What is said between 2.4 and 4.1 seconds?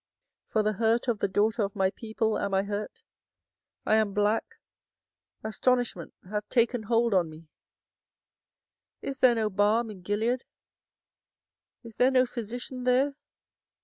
I hurt; I